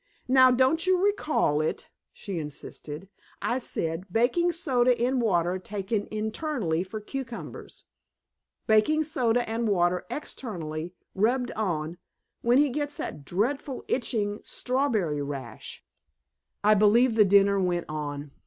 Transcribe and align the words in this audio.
"Now, 0.27 0.49
don't 0.49 0.87
you 0.87 0.97
recall 0.99 1.61
it?" 1.61 1.87
she 2.11 2.39
insisted. 2.39 3.07
"I 3.39 3.59
said: 3.59 4.05
'Baking 4.11 4.51
soda 4.51 4.99
in 4.99 5.19
water 5.19 5.59
taken 5.59 6.07
internally 6.09 6.81
for 6.83 6.99
cucumbers; 6.99 7.83
baking 8.65 9.03
soda 9.03 9.47
and 9.47 9.67
water 9.67 10.03
externally, 10.09 10.95
rubbed 11.13 11.51
on, 11.51 11.99
when 12.41 12.57
he 12.57 12.69
gets 12.71 12.95
that 12.95 13.23
dreadful, 13.25 13.85
itching 13.87 14.39
strawberry 14.43 15.21
rash.'" 15.21 15.85
I 16.63 16.73
believe 16.73 17.13
the 17.13 17.23
dinner 17.23 17.59
went 17.59 17.85
on. 17.87 18.31